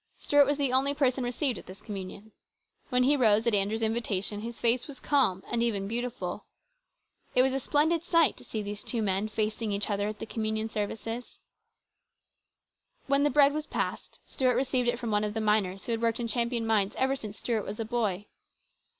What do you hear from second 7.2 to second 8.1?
It was a splendid